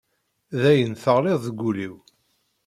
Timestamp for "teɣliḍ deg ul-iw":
1.01-1.95